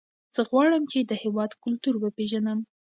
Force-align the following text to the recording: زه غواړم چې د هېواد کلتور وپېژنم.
زه 0.35 0.41
غواړم 0.49 0.83
چې 0.91 0.99
د 1.01 1.11
هېواد 1.23 1.51
کلتور 1.63 1.95
وپېژنم. 1.99 2.59